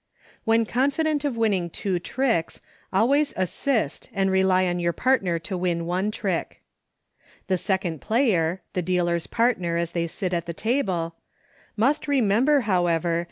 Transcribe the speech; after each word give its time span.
When 0.45 0.65
confident 0.65 1.23
of 1.25 1.37
winning 1.37 1.69
two 1.69 1.99
tricks 1.99 2.59
al 2.91 3.07
ways 3.07 3.35
assist 3.37 4.09
and 4.11 4.31
rely 4.31 4.65
on 4.65 4.79
your 4.79 4.93
partner 4.93 5.37
to 5.37 5.55
win 5.55 5.85
one 5.85 6.09
trick. 6.09 6.63
The 7.45 7.59
second 7.59 8.01
player 8.01 8.63
(the 8.73 8.81
dealer's 8.81 9.27
partner 9.27 9.77
as 9.77 9.91
they 9.91 10.07
sit 10.07 10.33
at 10.33 10.47
the 10.47 10.55
table) 10.55 11.17
must 11.77 12.07
remember, 12.07 12.61
however, 12.61 12.99
HINTS 13.09 13.13
TO 13.13 13.17
TYROS. 13.17 13.19